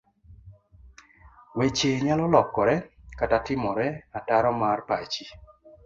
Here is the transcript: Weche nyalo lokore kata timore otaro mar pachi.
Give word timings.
Weche 1.57 1.89
nyalo 2.05 2.25
lokore 2.33 2.75
kata 3.19 3.37
timore 3.45 3.87
otaro 4.17 4.49
mar 4.61 4.79
pachi. 4.89 5.25